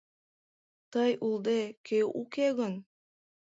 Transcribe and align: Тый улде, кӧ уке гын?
Тый 0.91 1.11
улде, 1.25 1.59
кӧ 1.87 1.99
уке 2.21 2.47
гын? 2.59 2.73